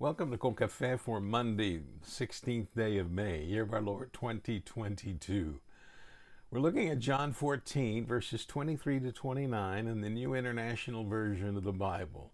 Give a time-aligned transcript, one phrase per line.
[0.00, 5.58] Welcome to Cafe for Monday, 16th day of May, year of our Lord 2022.
[6.52, 11.64] We're looking at John 14, verses 23 to 29 in the New International Version of
[11.64, 12.30] the Bible.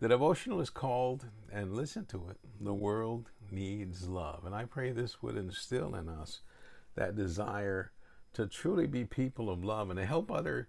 [0.00, 4.44] The devotional is called, and listen to it, The World Needs Love.
[4.44, 6.40] And I pray this would instill in us
[6.96, 7.92] that desire
[8.32, 10.66] to truly be people of love and to help other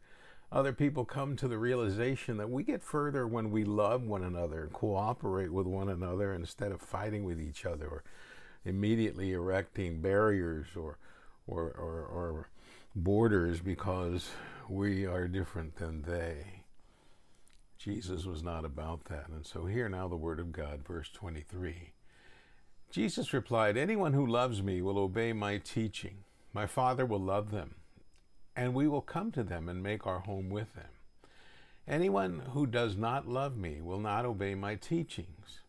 [0.52, 4.64] other people come to the realization that we get further when we love one another
[4.64, 8.04] and cooperate with one another instead of fighting with each other or
[8.64, 10.98] immediately erecting barriers or
[11.48, 12.50] or, or, or
[12.96, 14.30] borders because
[14.70, 16.64] we are different than they.
[17.78, 19.30] Jesus was not about that.
[19.30, 21.94] And so, hear now the word of God, verse 23.
[22.92, 26.24] Jesus replied, Anyone who loves me will obey my teaching.
[26.54, 27.76] My Father will love them
[28.58, 30.90] and we will come to them and make our home with them.
[31.88, 35.62] Anyone who does not love me will not obey my teachings.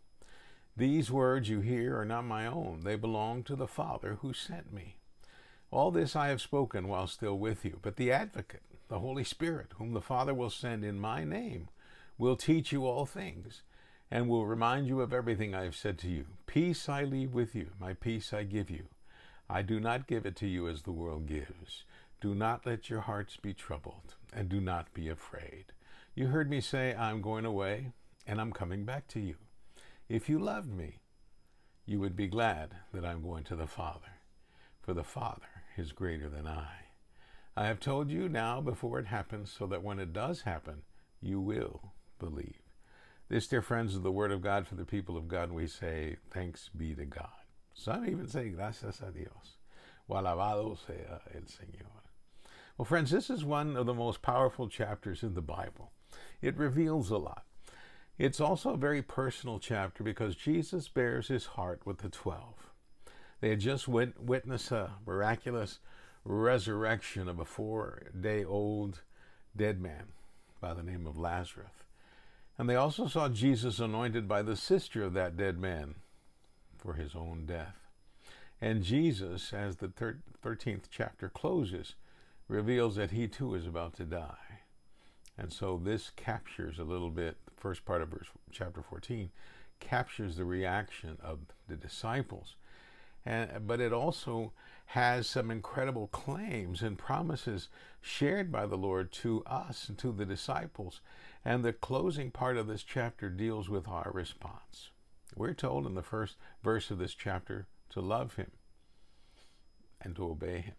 [0.74, 4.72] These words you hear are not my own, they belong to the Father who sent
[4.72, 4.96] me.
[5.70, 9.72] All this I have spoken while still with you, but the Advocate, the Holy Spirit,
[9.76, 11.68] whom the Father will send in my name,
[12.16, 13.62] will teach you all things,
[14.10, 16.24] and will remind you of everything I have said to you.
[16.46, 18.86] Peace I leave with you, my peace I give you.
[19.50, 21.84] I do not give it to you as the world gives.
[22.20, 25.66] Do not let your hearts be troubled, and do not be afraid.
[26.16, 27.92] You heard me say, I'm going away,
[28.26, 29.36] and I'm coming back to you.
[30.08, 30.98] If you loved me,
[31.86, 34.20] you would be glad that I'm going to the Father,
[34.82, 36.68] for the Father is greater than I.
[37.56, 40.82] I have told you now before it happens, so that when it does happen,
[41.20, 42.62] you will believe.
[43.28, 46.16] This, dear friends, is the word of God for the people of God, we say,
[46.32, 47.28] Thanks be to God.
[47.74, 49.58] Some even say, Gracias a Dios.
[50.08, 51.97] O alabado sea el Señor.
[52.78, 55.90] Well, friends, this is one of the most powerful chapters in the Bible.
[56.40, 57.44] It reveals a lot.
[58.18, 62.70] It's also a very personal chapter because Jesus bares his heart with the twelve.
[63.40, 65.80] They had just wit- witnessed a miraculous
[66.24, 69.02] resurrection of a four day old
[69.56, 70.12] dead man
[70.60, 71.82] by the name of Lazarus.
[72.56, 75.96] And they also saw Jesus anointed by the sister of that dead man
[76.76, 77.88] for his own death.
[78.60, 81.96] And Jesus, as the thir- 13th chapter closes,
[82.48, 84.62] reveals that he too is about to die.
[85.36, 89.30] And so this captures a little bit, the first part of verse, chapter 14
[89.80, 91.38] captures the reaction of
[91.68, 92.56] the disciples.
[93.24, 94.52] And, but it also
[94.86, 97.68] has some incredible claims and promises
[98.00, 101.00] shared by the Lord to us and to the disciples.
[101.44, 104.90] And the closing part of this chapter deals with our response.
[105.36, 108.50] We're told in the first verse of this chapter to love Him
[110.00, 110.74] and to obey Him.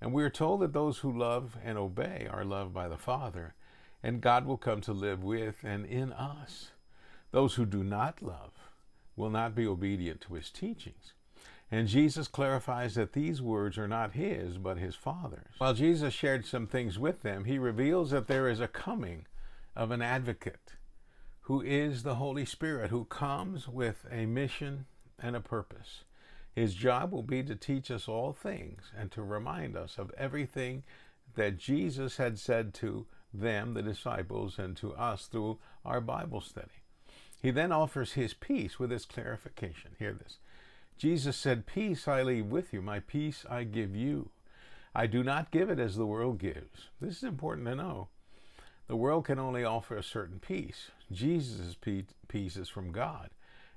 [0.00, 3.54] And we are told that those who love and obey are loved by the Father,
[4.02, 6.70] and God will come to live with and in us.
[7.32, 8.52] Those who do not love
[9.14, 11.12] will not be obedient to his teachings.
[11.70, 15.54] And Jesus clarifies that these words are not his, but his Father's.
[15.58, 19.26] While Jesus shared some things with them, he reveals that there is a coming
[19.76, 20.74] of an advocate
[21.42, 24.86] who is the Holy Spirit, who comes with a mission
[25.18, 26.04] and a purpose.
[26.54, 30.82] His job will be to teach us all things and to remind us of everything
[31.34, 36.82] that Jesus had said to them, the disciples, and to us through our Bible study.
[37.40, 39.92] He then offers his peace with his clarification.
[39.98, 40.38] Hear this.
[40.98, 44.30] Jesus said, Peace I leave with you, my peace I give you.
[44.94, 46.88] I do not give it as the world gives.
[47.00, 48.08] This is important to know.
[48.88, 50.90] The world can only offer a certain peace.
[51.12, 51.76] Jesus'
[52.28, 53.30] peace is from God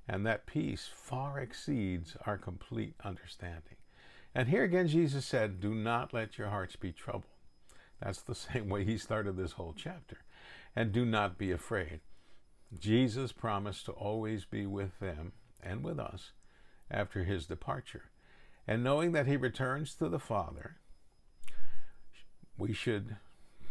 [0.08, 3.78] and that peace far exceeds our complete understanding.
[4.36, 7.24] And here again, Jesus said, Do not let your hearts be troubled.
[8.02, 10.18] That's the same way he started this whole chapter.
[10.76, 12.02] And do not be afraid.
[12.78, 16.32] Jesus promised to always be with them and with us
[16.90, 18.10] after his departure.
[18.68, 20.78] And knowing that he returns to the Father,
[22.58, 23.18] we should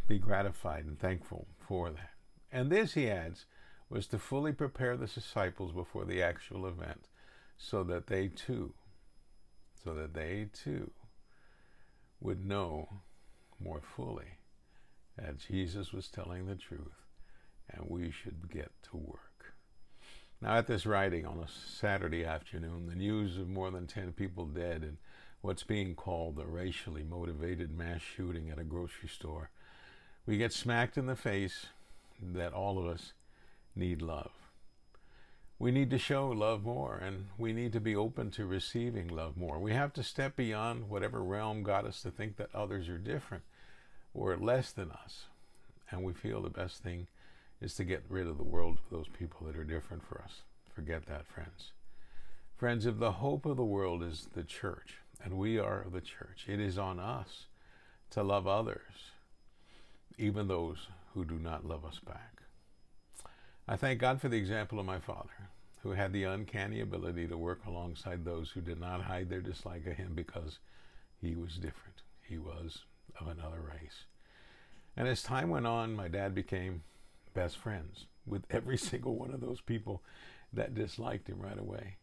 [0.07, 2.11] be gratified and thankful for that.
[2.51, 3.47] And this, he adds,
[3.93, 7.09] was to fully prepare the disciples before the actual event
[7.59, 8.73] so that they too
[9.85, 10.91] so that they too
[12.19, 12.89] would know
[13.61, 14.39] more fully
[15.19, 17.05] that Jesus was telling the truth
[17.69, 19.55] and we should get to work.
[20.41, 24.47] Now, at this writing on a Saturday afternoon, the news of more than 10 people
[24.47, 24.99] dead in
[25.41, 29.51] what's being called a racially motivated mass shooting at a grocery store,
[30.27, 31.67] we get smacked in the face
[32.21, 33.13] that all of us
[33.75, 34.31] need love.
[35.59, 39.37] We need to show love more, and we need to be open to receiving love
[39.37, 39.59] more.
[39.59, 43.45] We have to step beyond whatever realm got us to think that others are different
[44.13, 45.27] or less than us.
[45.91, 47.07] And we feel the best thing
[47.61, 50.43] is to get rid of the world of those people that are different for us,
[50.75, 51.73] forget that, friends.
[52.57, 56.47] Friends, if the hope of the world is the church, and we are the church,
[56.49, 57.47] it is on us
[58.11, 59.13] to love others,
[60.19, 62.32] even those who do not love us back.
[63.73, 65.49] I thank God for the example of my father,
[65.83, 69.87] who had the uncanny ability to work alongside those who did not hide their dislike
[69.87, 70.59] of him because
[71.23, 72.03] he was different.
[72.21, 72.83] He was
[73.19, 74.05] of another race.
[74.95, 76.83] And as time went on, my dad became
[77.33, 80.03] best friends with every single one of those people
[80.53, 81.97] that disliked him right away.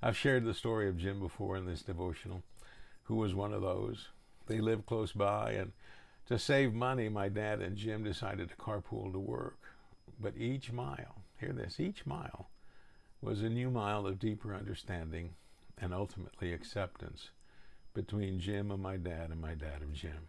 [0.00, 2.44] I've shared the story of Jim before in this devotional,
[3.02, 4.10] who was one of those.
[4.46, 5.72] They lived close by, and
[6.26, 9.58] to save money, my dad and Jim decided to carpool to work.
[10.18, 12.50] But each mile, hear this, each mile
[13.22, 15.34] was a new mile of deeper understanding
[15.78, 17.30] and ultimately acceptance
[17.94, 20.28] between Jim and my dad and my dad of Jim.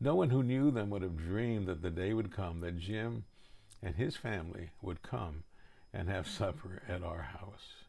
[0.00, 3.24] No one who knew them would have dreamed that the day would come that Jim
[3.82, 5.44] and his family would come
[5.92, 7.84] and have supper at our house.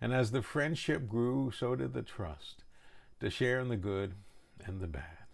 [0.00, 2.64] And as the friendship grew, so did the trust
[3.20, 4.14] to share in the good
[4.64, 5.26] and the bad.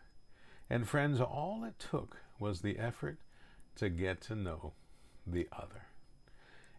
[0.70, 3.19] And friends, all it took was the effort
[3.76, 4.72] to get to know
[5.32, 5.86] the other.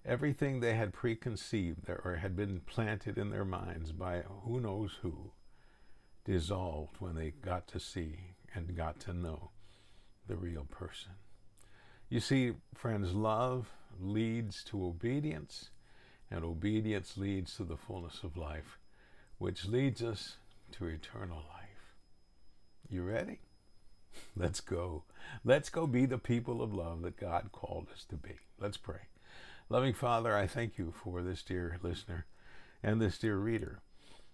[0.06, 5.32] Everything they had preconceived or had been planted in their minds by who knows who
[6.26, 9.52] dissolved when they got to see and got to know
[10.28, 11.12] the real person.
[12.10, 13.70] You see, friends, love
[14.00, 15.70] leads to obedience,
[16.32, 18.80] and obedience leads to the fullness of life,
[19.38, 20.38] which leads us
[20.72, 21.96] to eternal life.
[22.90, 23.40] You ready?
[24.36, 25.04] Let's go.
[25.44, 28.36] Let's go be the people of love that God called us to be.
[28.60, 29.08] Let's pray.
[29.70, 32.26] Loving Father, I thank you for this dear listener
[32.82, 33.82] and this dear reader.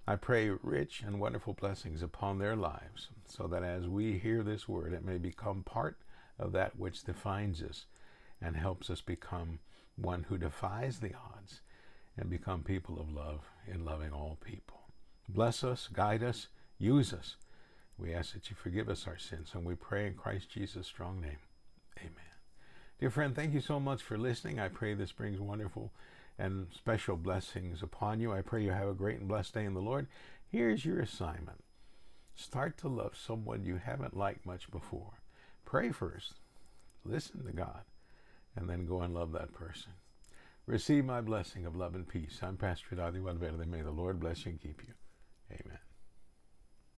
[0.08, 4.68] I pray rich and wonderful blessings upon their lives, so that as we hear this
[4.68, 5.98] word, it may become part
[6.38, 7.86] of that which defines us
[8.40, 9.60] and helps us become
[9.96, 11.62] one who defies the odds
[12.18, 14.82] and become people of love in loving all people.
[15.28, 16.48] Bless us, guide us,
[16.78, 17.36] use us.
[17.98, 21.22] We ask that you forgive us our sins, and we pray in Christ Jesus' strong
[21.22, 21.38] name.
[22.00, 22.12] Amen.
[23.00, 24.60] Dear friend, thank you so much for listening.
[24.60, 25.92] I pray this brings wonderful
[26.38, 28.34] and special blessings upon you.
[28.34, 30.08] I pray you have a great and blessed day in the Lord.
[30.52, 31.64] Here's your assignment
[32.36, 35.22] start to love someone you haven't liked much before.
[35.64, 36.34] Pray first,
[37.06, 37.82] listen to God,
[38.56, 39.94] and then go and love that person.
[40.66, 42.40] Receive my blessing of love and peace.
[42.42, 43.66] I'm Pastor Dadi Valverde.
[43.66, 44.94] May the Lord bless you and keep you.
[45.52, 45.85] Amen.